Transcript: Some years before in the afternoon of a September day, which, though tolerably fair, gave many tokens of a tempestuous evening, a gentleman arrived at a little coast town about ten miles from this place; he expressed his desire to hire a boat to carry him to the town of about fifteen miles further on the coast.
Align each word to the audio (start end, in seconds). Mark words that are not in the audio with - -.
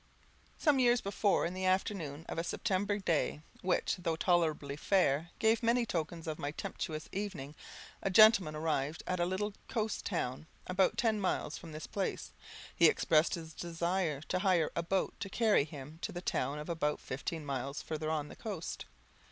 Some 0.57 0.79
years 0.79 0.99
before 0.99 1.45
in 1.45 1.53
the 1.53 1.67
afternoon 1.67 2.25
of 2.27 2.39
a 2.39 2.43
September 2.43 2.97
day, 2.97 3.43
which, 3.61 3.97
though 3.97 4.15
tolerably 4.15 4.75
fair, 4.75 5.29
gave 5.37 5.61
many 5.61 5.85
tokens 5.85 6.25
of 6.25 6.39
a 6.39 6.51
tempestuous 6.51 7.07
evening, 7.11 7.53
a 8.01 8.09
gentleman 8.09 8.55
arrived 8.55 9.03
at 9.05 9.19
a 9.19 9.27
little 9.27 9.53
coast 9.67 10.03
town 10.03 10.47
about 10.65 10.97
ten 10.97 11.21
miles 11.21 11.55
from 11.59 11.71
this 11.71 11.85
place; 11.85 12.33
he 12.75 12.87
expressed 12.87 13.35
his 13.35 13.53
desire 13.53 14.21
to 14.21 14.39
hire 14.39 14.71
a 14.75 14.81
boat 14.81 15.13
to 15.19 15.29
carry 15.29 15.65
him 15.65 15.99
to 16.01 16.11
the 16.11 16.19
town 16.19 16.57
of 16.57 16.67
about 16.67 16.99
fifteen 16.99 17.45
miles 17.45 17.83
further 17.83 18.09
on 18.09 18.27
the 18.27 18.35
coast. 18.35 18.85